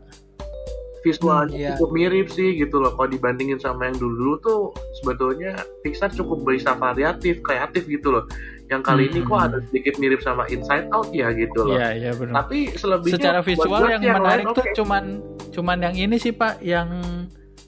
[1.00, 1.70] visualnya Hmm, iya.
[1.74, 4.60] cukup mirip sih gitu loh kalau dibandingin sama yang dulu tuh
[4.96, 8.24] sebetulnya Pixar cukup bisa variatif kreatif gitu loh
[8.66, 9.28] yang kali ini Hmm.
[9.28, 13.14] kok ada sedikit mirip sama Inside Out ya gitu loh iya iya benar tapi selebihnya
[13.16, 14.74] secara buat visual yang sih menarik lain tuh oke.
[14.76, 15.04] cuman
[15.48, 16.88] cuman yang ini sih pak yang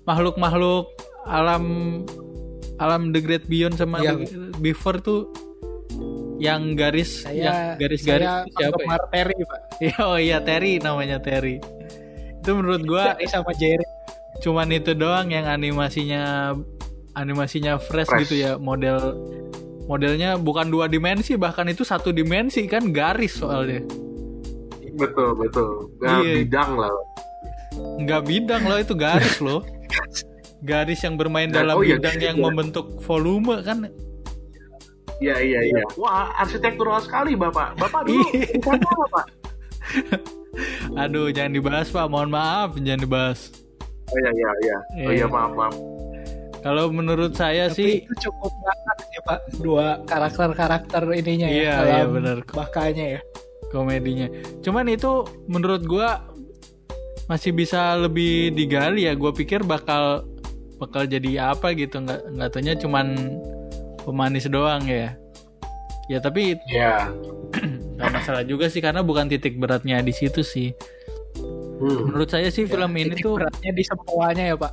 [0.05, 0.87] makhluk-makhluk
[1.25, 1.65] alam
[2.77, 4.01] alam the great beyond sama.
[4.01, 4.25] The
[4.59, 5.29] Before tuh
[6.41, 8.97] yang garis Saya yang garis-garis siapa ya?
[9.13, 9.61] Terry pak.
[9.79, 11.61] Iya, oh iya Terry namanya Terry
[12.51, 13.87] itu menurut gua sama Jerry.
[14.43, 16.51] cuman itu doang yang animasinya
[17.15, 18.27] animasinya fresh, Fresh.
[18.27, 19.15] gitu ya model
[19.87, 23.87] modelnya bukan dua dimensi bahkan itu satu dimensi kan garis soalnya
[24.99, 26.43] betul betul nah, Iya.
[26.43, 26.95] bidang lah
[28.03, 29.63] nggak bidang loh itu garis loh
[30.63, 32.27] garis yang bermain dalam oh iya, bidang iya.
[32.35, 33.87] yang membentuk volume kan
[35.23, 38.59] iya iya iya wah arsitektural sekali bapak bapak dulu Iya.
[38.59, 39.27] bukan apa pak
[40.99, 43.51] aduh jangan dibahas pak mohon maaf jangan dibahas
[44.11, 45.27] oh iya iya iya oh iya Iya.
[45.31, 45.75] maaf maaf
[46.61, 49.39] kalau menurut saya Tapi sih itu cukup ngangkat ya pak.
[49.65, 51.57] Dua karakter-karakter ininya ya.
[51.57, 52.37] Iya, dalam iya, benar.
[52.53, 53.21] Makanya ya.
[53.71, 54.27] komedinya
[54.61, 56.27] cuman itu menurut gua
[57.31, 60.27] masih bisa lebih digali ya gue pikir bakal
[60.83, 63.07] bakal jadi apa gitu nggak nggak taunya cuman
[64.03, 65.15] pemanis doang ya
[66.11, 67.07] ya tapi iya
[68.01, 70.73] nggak masalah juga sih karena bukan titik beratnya di situ sih
[71.37, 72.09] hmm.
[72.09, 74.73] menurut saya sih film Ya, ini titik tuh beratnya di sempoanya ya pak.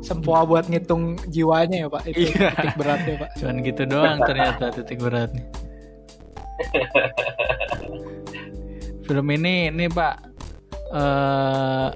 [0.00, 2.02] Sempoa buat ngitung jiwanya ya pak.
[2.08, 2.48] Itu Iya.
[2.56, 3.30] titik beratnya pak.
[3.36, 5.44] cuman gitu doang ternyata titik beratnya
[9.06, 10.14] film ini ini pak
[10.96, 11.88] eh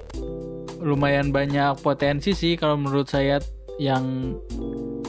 [0.83, 3.39] lumayan banyak potensi sih kalau menurut saya
[3.81, 4.35] yang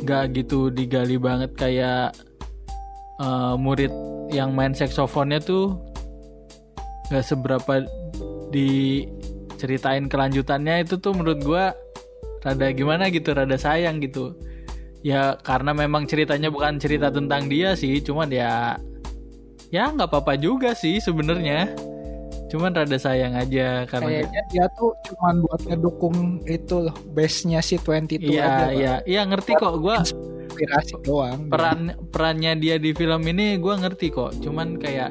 [0.07, 2.15] gak gitu digali banget kayak
[3.21, 3.93] eh, murid
[4.33, 5.77] yang main saksofonnya tuh
[7.13, 7.85] gak seberapa
[8.49, 11.65] diceritain kelanjutannya itu tuh menurut gua
[12.41, 14.37] rada gimana gitu rada sayang gitu.
[15.05, 18.81] Ya karena memang ceritanya bukan cerita tentang dia sih cuman ya
[19.69, 21.69] ya nggak apa-apa juga sih sebenarnya.
[22.49, 27.77] Cuman rada sayang aja karena Kayaknya dia tuh cuman buat ngedukung itu loh base-nya si
[27.83, 30.07] 22 iya iya iya ngerti kok gua
[30.55, 31.51] Inspirasi doang.
[31.51, 34.39] peran perannya dia di film ini gua ngerti kok.
[34.39, 35.11] Cuman kayak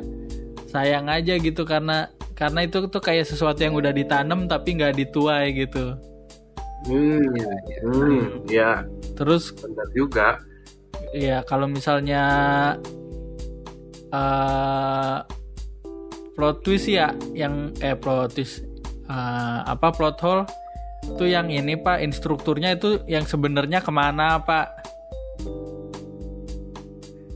[0.72, 5.54] sayang aja gitu karena karena itu tuh kayak sesuatu yang udah ditanam tapi nggak dituai
[5.54, 5.94] gitu.
[6.84, 7.24] Hmm,
[7.84, 8.84] hmm, ya
[9.16, 10.30] terus benar juga.
[11.14, 12.24] ya kalau misalnya
[14.10, 15.18] eh
[16.34, 18.66] plot twist ya yang eh plot twist
[19.06, 20.44] eh, apa plot hole
[21.06, 22.02] itu yang ini pak.
[22.02, 24.84] Instrukturnya itu yang sebenarnya ke mana pak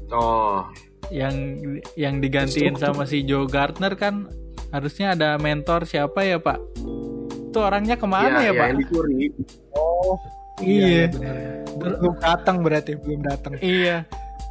[0.08, 0.64] Oh,
[1.12, 1.60] yang
[1.96, 4.28] yang digantiin sama si Joe Gardner kan
[4.72, 6.60] harusnya ada mentor siapa ya pak
[7.48, 9.20] itu orangnya ke mana ya, ya, pak yang dicuri.
[9.72, 10.16] Oh,
[10.58, 11.08] Iya.
[11.10, 11.36] benar.
[11.78, 13.52] Belum datang berarti belum datang.
[13.62, 14.04] iya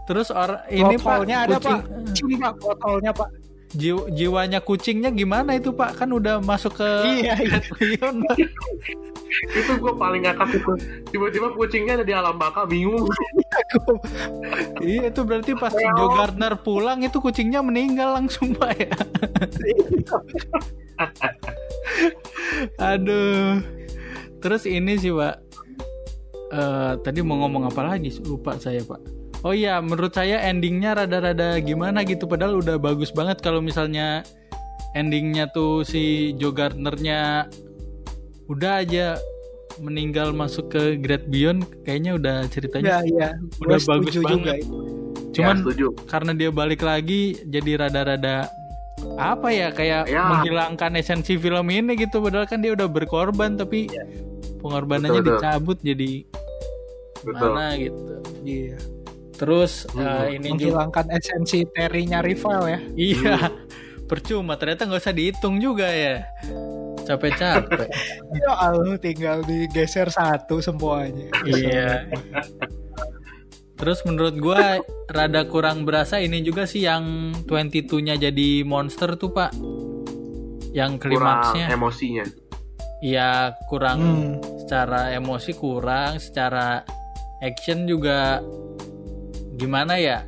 [0.06, 1.80] terus orang ini pak ada kucing pak.
[1.82, 3.28] Kucing pak protolnya pak.
[3.74, 6.88] jiw- jiwanya kucingnya gimana itu pak kan udah masuk ke
[7.20, 7.58] Iya iya.
[9.52, 10.72] Itu gue paling ngakak itu.
[11.10, 13.04] Tiba-tiba kucingnya ada di alam baka bingung.
[14.80, 18.92] Iya itu berarti pas Joe Gardner pulang itu kucingnya meninggal langsung pak ya
[22.80, 23.60] Aduh.
[24.40, 25.36] Terus ini sih, Pak.
[26.54, 28.14] Eh, tadi mau ngomong apa lagi?
[28.24, 29.00] Lupa saya, Pak.
[29.44, 32.24] Oh iya, menurut saya endingnya rada-rada gimana gitu.
[32.26, 34.24] Padahal udah bagus banget kalau misalnya
[34.96, 37.46] endingnya tuh si Joe Gardnernya
[38.46, 39.20] udah aja
[39.78, 41.64] meninggal masuk ke Great Beyond.
[41.82, 42.84] Kayaknya udah ceritanya.
[42.84, 43.28] Iya iya.
[43.58, 44.30] Udah Gua bagus banget.
[44.30, 44.76] juga itu.
[45.32, 45.86] Cuman ya, setuju.
[46.06, 48.48] karena dia balik lagi jadi rada-rada
[49.14, 50.24] apa ya kayak Ya.
[50.26, 53.84] menghilangkan esensi film ini gitu padahal kan dia udah berkorban tapi
[54.58, 55.36] pengorbanannya Betul, betul.
[55.36, 56.12] dicabut jadi
[57.20, 57.50] Betul.
[57.52, 58.12] mana gitu
[58.42, 58.76] Iya.
[59.32, 60.00] terus Hmm.
[60.00, 62.80] eh, ini juga Menghilangkan esensi Terry-nya rival ya.
[62.96, 63.36] iya
[64.06, 66.24] percuma ternyata nggak usah dihitung juga ya
[67.06, 67.88] capek-capek
[68.42, 71.30] Ya Allah tinggal digeser satu semuanya.
[71.46, 72.10] iya
[73.76, 79.52] terus menurut gua rada kurang berasa ini juga sih yang 22-nya jadi monster tuh pak
[80.72, 82.24] yang Kurang klimaksnya emosinya.
[83.00, 84.32] Iya kurang Hmm.
[84.60, 86.80] secara emosi kurang, secara
[87.38, 88.40] action juga
[89.54, 90.24] gimana ya?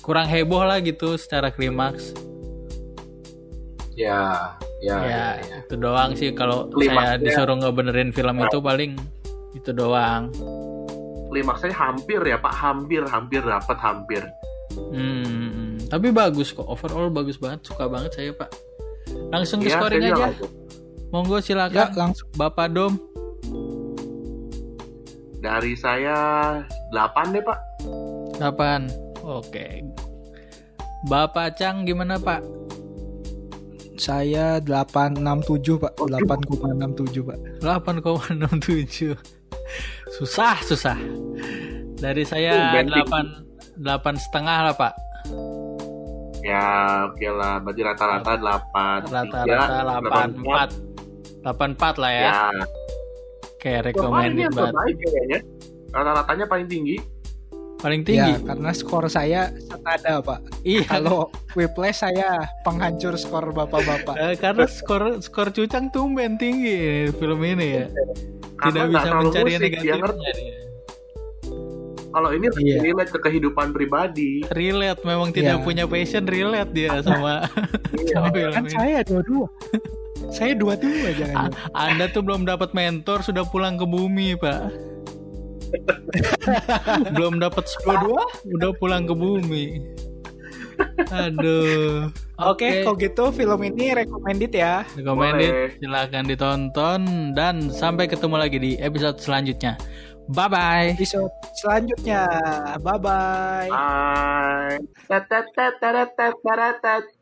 [0.00, 2.12] Kurang heboh lah gitu secara klimaks.
[3.96, 5.56] Ya, ya, ya, ya, ya.
[5.62, 8.92] itu doang sih kalau saya disuruh ngebenerin film itu paling
[9.52, 10.28] itu doang.
[11.26, 14.22] Klimaksnya hampir ya Pak, hampir, hampir dapat hampir.
[14.92, 16.64] Hmm, tapi bagus kok.
[16.64, 18.50] Overall bagus banget, suka banget saya, Pak.
[19.28, 20.28] Langsung ke Ya, scoring aja.
[20.30, 20.50] bagus.
[21.08, 21.88] Monggo Ya silakan.
[21.94, 22.28] langsung.
[22.34, 22.94] Bapak Dom.
[25.36, 26.16] Dari saya
[26.90, 27.58] 8 deh Pak.
[28.38, 28.90] 8.
[29.22, 29.82] Oke.
[31.06, 32.42] Bapak Cang gimana, Pak?
[33.96, 35.92] Saya 867 pak.
[35.96, 37.38] 8,67 pak.
[37.60, 39.16] 8,67
[40.14, 40.94] susah susah
[41.96, 42.80] dari saya.
[42.86, 44.94] 8 delapan setengah lah pak
[46.40, 46.62] Ya,
[47.10, 47.58] oke lah.
[47.58, 49.10] Berarti rata-rata 8.
[49.10, 49.82] rata-rata
[51.42, 52.38] 84 84 lah ya Ya.
[53.58, 55.38] kayak recommended banget kayaknya.
[55.90, 56.96] Rata-ratanya paling tinggi.
[57.86, 60.42] Paling Ya tinggi karena skor saya senada pak.
[60.60, 64.14] iya Kalau Whiplash saya penghancur skor bapak-bapak.
[64.18, 67.86] Eh, karena skor skor cucang tumben tinggi film ini ya
[68.58, 70.54] Karena tidak bisa terlalu mencari yang musik, dia negatifnya dia.
[72.08, 72.76] Kalau ini Iya.
[72.82, 74.30] relate ke kehidupan pribadi.
[74.50, 75.64] relate memang tidak Iya.
[75.64, 77.44] punya passion relate dia sama
[78.08, 78.72] sama film Kan ini.
[78.72, 79.46] saya dua-dua.
[80.28, 81.52] saya dua-dua jangan.
[81.70, 84.95] Anda tuh belum dapat mentor sudah pulang ke bumi, Pak.
[87.14, 88.16] Belum dapat sepatu,
[88.56, 89.66] udah pulang ke bumi.
[91.08, 92.12] Aduh.
[92.36, 94.84] Oke, kalau gitu film ini recommended ya.
[94.92, 95.52] recommended.
[95.52, 95.72] Boleh.
[95.80, 99.80] Silahkan ditonton dan sampai ketemu lagi di episode selanjutnya.
[100.26, 100.90] Bye bye.
[100.98, 102.26] Episode selanjutnya.
[102.82, 103.70] Bye bye.
[106.90, 107.15] Bye.